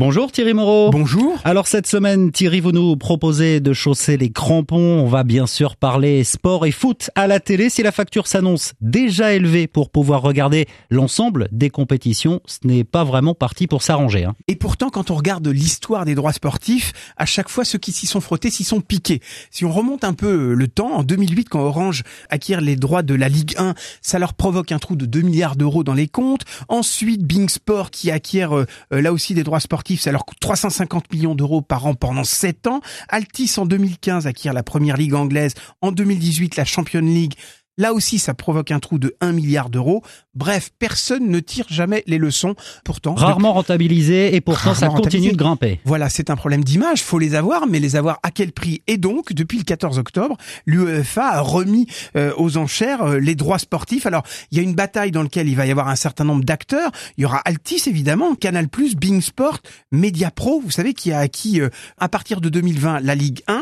Bonjour 0.00 0.32
Thierry 0.32 0.54
Moreau. 0.54 0.88
Bonjour. 0.88 1.38
Alors 1.44 1.66
cette 1.66 1.86
semaine, 1.86 2.32
Thierry, 2.32 2.60
vous 2.60 2.72
nous 2.72 2.96
proposez 2.96 3.60
de 3.60 3.74
chausser 3.74 4.16
les 4.16 4.30
crampons. 4.30 4.78
On 4.98 5.06
va 5.06 5.24
bien 5.24 5.46
sûr 5.46 5.76
parler 5.76 6.24
sport 6.24 6.64
et 6.64 6.70
foot 6.70 7.10
à 7.16 7.26
la 7.26 7.38
télé. 7.38 7.68
Si 7.68 7.82
la 7.82 7.92
facture 7.92 8.26
s'annonce 8.26 8.72
déjà 8.80 9.34
élevée 9.34 9.66
pour 9.66 9.90
pouvoir 9.90 10.22
regarder 10.22 10.66
l'ensemble 10.88 11.48
des 11.52 11.68
compétitions, 11.68 12.40
ce 12.46 12.60
n'est 12.64 12.82
pas 12.82 13.04
vraiment 13.04 13.34
parti 13.34 13.66
pour 13.66 13.82
s'arranger. 13.82 14.24
Hein. 14.24 14.36
Et 14.48 14.56
pourtant, 14.56 14.88
quand 14.88 15.10
on 15.10 15.16
regarde 15.16 15.46
l'histoire 15.46 16.06
des 16.06 16.14
droits 16.14 16.32
sportifs, 16.32 16.94
à 17.18 17.26
chaque 17.26 17.50
fois, 17.50 17.66
ceux 17.66 17.76
qui 17.78 17.92
s'y 17.92 18.06
sont 18.06 18.22
frottés 18.22 18.48
s'y 18.48 18.64
sont 18.64 18.80
piqués. 18.80 19.20
Si 19.50 19.66
on 19.66 19.70
remonte 19.70 20.04
un 20.04 20.14
peu 20.14 20.54
le 20.54 20.66
temps, 20.66 20.94
en 20.94 21.02
2008, 21.02 21.50
quand 21.50 21.60
Orange 21.60 22.04
acquiert 22.30 22.62
les 22.62 22.76
droits 22.76 23.02
de 23.02 23.12
la 23.12 23.28
Ligue 23.28 23.52
1, 23.58 23.74
ça 24.00 24.18
leur 24.18 24.32
provoque 24.32 24.72
un 24.72 24.78
trou 24.78 24.96
de 24.96 25.04
2 25.04 25.20
milliards 25.20 25.56
d'euros 25.56 25.84
dans 25.84 25.92
les 25.92 26.08
comptes. 26.08 26.46
Ensuite, 26.68 27.22
Bing 27.22 27.50
Sport 27.50 27.90
qui 27.90 28.10
acquiert 28.10 28.56
euh, 28.56 28.64
là 28.90 29.12
aussi 29.12 29.34
des 29.34 29.42
droits 29.42 29.60
sportifs 29.60 29.89
ça 29.96 30.12
leur 30.12 30.24
coûte 30.24 30.38
350 30.40 31.12
millions 31.12 31.34
d'euros 31.34 31.62
par 31.62 31.86
an 31.86 31.94
pendant 31.94 32.24
7 32.24 32.66
ans. 32.66 32.80
Altis 33.08 33.52
en 33.56 33.66
2015 33.66 34.26
acquiert 34.26 34.52
la 34.52 34.62
première 34.62 34.96
ligue 34.96 35.14
anglaise, 35.14 35.54
en 35.80 35.92
2018 35.92 36.56
la 36.56 36.64
Champions 36.64 37.00
League, 37.00 37.34
Là 37.80 37.94
aussi, 37.94 38.18
ça 38.18 38.34
provoque 38.34 38.72
un 38.72 38.78
trou 38.78 38.98
de 38.98 39.16
1 39.22 39.32
milliard 39.32 39.70
d'euros. 39.70 40.02
Bref, 40.34 40.70
personne 40.78 41.30
ne 41.30 41.40
tire 41.40 41.64
jamais 41.70 42.04
les 42.06 42.18
leçons. 42.18 42.54
Pourtant, 42.84 43.14
rarement 43.14 43.54
rentabilisé 43.54 44.34
et 44.34 44.42
pourtant 44.42 44.74
ça 44.74 44.88
continue 44.88 45.32
de 45.32 45.36
grimper. 45.36 45.80
Voilà, 45.86 46.10
c'est 46.10 46.28
un 46.28 46.36
problème 46.36 46.62
d'image. 46.62 47.02
Faut 47.02 47.18
les 47.18 47.34
avoir, 47.34 47.66
mais 47.66 47.80
les 47.80 47.96
avoir 47.96 48.20
à 48.22 48.30
quel 48.30 48.52
prix? 48.52 48.82
Et 48.86 48.98
donc, 48.98 49.32
depuis 49.32 49.56
le 49.56 49.64
14 49.64 49.98
octobre, 49.98 50.36
l'UEFA 50.66 51.26
a 51.26 51.40
remis 51.40 51.86
euh, 52.16 52.34
aux 52.36 52.58
enchères 52.58 53.00
euh, 53.00 53.18
les 53.18 53.34
droits 53.34 53.58
sportifs. 53.58 54.04
Alors, 54.04 54.24
il 54.50 54.58
y 54.58 54.60
a 54.60 54.62
une 54.62 54.74
bataille 54.74 55.10
dans 55.10 55.22
laquelle 55.22 55.48
il 55.48 55.56
va 55.56 55.64
y 55.64 55.70
avoir 55.70 55.88
un 55.88 55.96
certain 55.96 56.24
nombre 56.24 56.44
d'acteurs. 56.44 56.90
Il 57.16 57.22
y 57.22 57.24
aura 57.24 57.38
Altis 57.46 57.84
évidemment, 57.86 58.34
Canal+, 58.34 58.66
Bing 58.98 59.22
Sport, 59.22 59.60
Mediapro, 59.90 60.60
vous 60.60 60.70
savez, 60.70 60.92
qui 60.92 61.12
a 61.12 61.20
acquis 61.20 61.62
euh, 61.62 61.70
à 61.96 62.10
partir 62.10 62.42
de 62.42 62.50
2020 62.50 63.00
la 63.00 63.14
Ligue 63.14 63.40
1 63.46 63.59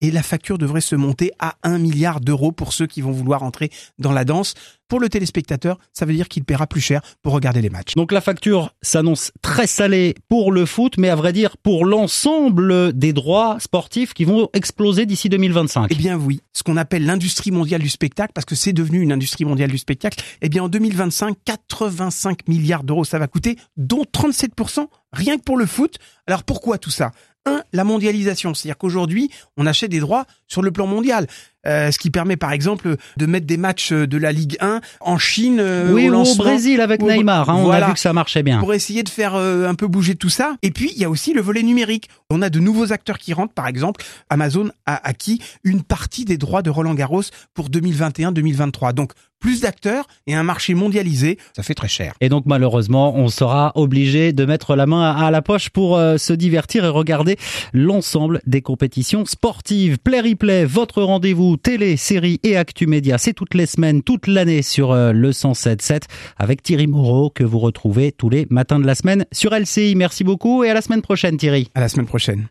et 0.00 0.10
la 0.10 0.22
facture 0.22 0.58
devrait 0.58 0.80
se 0.80 0.96
monter 0.96 1.32
à 1.38 1.56
1 1.62 1.78
milliard 1.78 2.20
d'euros 2.20 2.52
pour 2.52 2.72
ceux 2.72 2.86
qui 2.86 3.00
vont 3.00 3.12
vouloir 3.12 3.42
entrer 3.42 3.70
dans 3.98 4.12
la 4.12 4.24
danse. 4.24 4.54
Pour 4.88 5.00
le 5.00 5.10
téléspectateur, 5.10 5.78
ça 5.92 6.06
veut 6.06 6.14
dire 6.14 6.28
qu'il 6.28 6.44
paiera 6.44 6.66
plus 6.66 6.80
cher 6.80 7.02
pour 7.22 7.34
regarder 7.34 7.60
les 7.60 7.68
matchs. 7.68 7.94
Donc 7.94 8.10
la 8.10 8.22
facture 8.22 8.74
s'annonce 8.80 9.32
très 9.42 9.66
salée 9.66 10.14
pour 10.28 10.50
le 10.50 10.64
foot, 10.64 10.94
mais 10.96 11.10
à 11.10 11.16
vrai 11.16 11.34
dire 11.34 11.58
pour 11.58 11.84
l'ensemble 11.84 12.96
des 12.96 13.12
droits 13.12 13.58
sportifs 13.60 14.14
qui 14.14 14.24
vont 14.24 14.48
exploser 14.54 15.04
d'ici 15.04 15.28
2025. 15.28 15.88
Eh 15.90 15.94
bien 15.94 16.16
oui, 16.16 16.40
ce 16.54 16.62
qu'on 16.62 16.78
appelle 16.78 17.04
l'industrie 17.04 17.50
mondiale 17.50 17.82
du 17.82 17.90
spectacle, 17.90 18.32
parce 18.34 18.46
que 18.46 18.54
c'est 18.54 18.72
devenu 18.72 19.00
une 19.00 19.12
industrie 19.12 19.44
mondiale 19.44 19.70
du 19.70 19.78
spectacle, 19.78 20.22
eh 20.40 20.48
bien 20.48 20.62
en 20.62 20.68
2025, 20.68 21.36
85 21.44 22.48
milliards 22.48 22.84
d'euros 22.84 23.04
ça 23.04 23.18
va 23.18 23.26
coûter, 23.26 23.56
dont 23.76 24.04
37% 24.04 24.86
rien 25.12 25.36
que 25.36 25.42
pour 25.42 25.58
le 25.58 25.66
foot. 25.66 25.98
Alors 26.26 26.44
pourquoi 26.44 26.78
tout 26.78 26.90
ça? 26.90 27.12
Un, 27.46 27.62
la 27.72 27.84
mondialisation, 27.84 28.54
c'est-à-dire 28.54 28.78
qu'aujourd'hui, 28.78 29.30
on 29.56 29.66
achète 29.66 29.90
des 29.90 30.00
droits 30.00 30.26
sur 30.46 30.62
le 30.62 30.70
plan 30.70 30.86
mondial. 30.86 31.26
Euh, 31.66 31.90
ce 31.90 31.98
qui 31.98 32.10
permet 32.10 32.36
par 32.36 32.52
exemple 32.52 32.96
de 33.16 33.26
mettre 33.26 33.46
des 33.46 33.56
matchs 33.56 33.92
de 33.92 34.16
la 34.16 34.30
Ligue 34.30 34.56
1 34.60 34.80
en 35.00 35.18
Chine 35.18 35.58
euh, 35.58 35.92
oui, 35.92 36.08
au, 36.08 36.14
ou 36.14 36.22
au 36.22 36.34
Brésil 36.36 36.80
avec 36.80 37.02
Neymar, 37.02 37.50
hein, 37.50 37.56
on 37.56 37.70
a 37.70 37.84
vu 37.84 37.94
que 37.94 37.98
ça 37.98 38.12
marchait 38.12 38.44
bien. 38.44 38.60
Pour 38.60 38.74
essayer 38.74 39.02
de 39.02 39.08
faire 39.08 39.34
euh, 39.34 39.68
un 39.68 39.74
peu 39.74 39.88
bouger 39.88 40.14
tout 40.14 40.28
ça. 40.28 40.54
Et 40.62 40.70
puis 40.70 40.92
il 40.94 41.02
y 41.02 41.04
a 41.04 41.10
aussi 41.10 41.34
le 41.34 41.40
volet 41.40 41.64
numérique. 41.64 42.08
On 42.30 42.42
a 42.42 42.50
de 42.50 42.60
nouveaux 42.60 42.92
acteurs 42.92 43.18
qui 43.18 43.32
rentrent, 43.32 43.54
par 43.54 43.66
exemple, 43.66 44.04
Amazon 44.30 44.70
a 44.86 45.08
acquis 45.08 45.42
une 45.64 45.82
partie 45.82 46.24
des 46.24 46.38
droits 46.38 46.62
de 46.62 46.70
Roland 46.70 46.94
Garros 46.94 47.22
pour 47.54 47.70
2021-2023. 47.70 48.92
Donc 48.92 49.12
plus 49.40 49.60
d'acteurs 49.60 50.06
et 50.26 50.34
un 50.34 50.42
marché 50.42 50.74
mondialisé, 50.74 51.38
ça 51.54 51.62
fait 51.62 51.74
très 51.74 51.86
cher. 51.86 52.14
Et 52.20 52.28
donc 52.28 52.44
malheureusement, 52.46 53.14
on 53.16 53.28
sera 53.28 53.72
obligé 53.76 54.32
de 54.32 54.44
mettre 54.44 54.74
la 54.74 54.86
main 54.86 55.12
à 55.12 55.30
la 55.30 55.42
poche 55.42 55.70
pour 55.70 55.96
se 55.96 56.32
divertir 56.32 56.84
et 56.84 56.88
regarder 56.88 57.36
l'ensemble 57.72 58.40
des 58.46 58.62
compétitions 58.62 59.24
sportives. 59.26 59.98
Play 59.98 60.20
Replay, 60.20 60.64
votre 60.64 61.02
rendez-vous 61.02 61.47
télé, 61.56 61.96
série 61.96 62.38
et 62.42 62.56
actu 62.56 62.86
média, 62.86 63.18
c'est 63.18 63.32
toutes 63.32 63.54
les 63.54 63.66
semaines, 63.66 64.02
toute 64.02 64.26
l'année 64.26 64.62
sur 64.62 64.92
euh, 64.92 65.12
le 65.12 65.30
107.7 65.30 66.02
avec 66.36 66.62
Thierry 66.62 66.86
Moreau 66.86 67.30
que 67.30 67.44
vous 67.44 67.58
retrouvez 67.58 68.12
tous 68.12 68.30
les 68.30 68.46
matins 68.50 68.78
de 68.78 68.86
la 68.86 68.94
semaine 68.94 69.26
sur 69.32 69.52
LCI. 69.52 69.94
Merci 69.96 70.24
beaucoup 70.24 70.64
et 70.64 70.70
à 70.70 70.74
la 70.74 70.82
semaine 70.82 71.02
prochaine 71.02 71.36
Thierry. 71.36 71.68
À 71.74 71.80
la 71.80 71.88
semaine 71.88 72.06
prochaine. 72.06 72.46